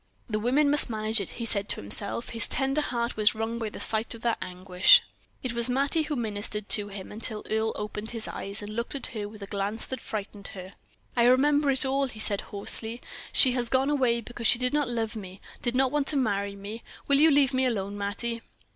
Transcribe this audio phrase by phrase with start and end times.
[0.27, 2.29] "The women must manage it," he said to himself.
[2.29, 5.03] His tender heart was wrung by the sight of that anguish.
[5.43, 9.05] It was Mattie who ministered to him, until Earle opened his eyes, and looked at
[9.05, 10.73] her with a glance that frightened her.
[11.15, 12.99] "I remember it all," he said, hoarsely;
[13.31, 16.55] "she has gone away because she did not love me did not want to marry
[16.55, 16.81] me.
[17.07, 18.41] Will you leave me alone, Mattie?"